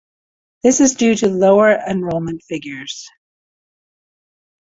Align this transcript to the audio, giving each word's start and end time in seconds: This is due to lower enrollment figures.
This 0.63 0.81
is 0.81 0.95
due 0.95 1.13
to 1.17 1.27
lower 1.27 1.75
enrollment 1.75 2.41
figures. 2.49 3.07